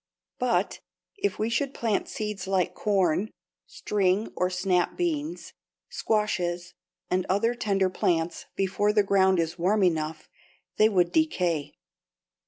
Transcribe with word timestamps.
But 0.39 0.79
if 1.15 1.37
we 1.37 1.47
should 1.47 1.75
plant 1.75 2.07
seeds 2.07 2.47
like 2.47 2.73
corn, 2.73 3.29
string 3.67 4.31
(or 4.35 4.49
snap) 4.49 4.97
beans, 4.97 5.53
squashes, 5.89 6.73
and 7.11 7.23
other 7.29 7.53
tender 7.53 7.87
plants 7.87 8.47
before 8.55 8.93
the 8.93 9.03
ground 9.03 9.39
is 9.39 9.59
warm 9.59 9.83
enough, 9.83 10.27
they 10.77 10.89
would 10.89 11.11
decay. 11.11 11.73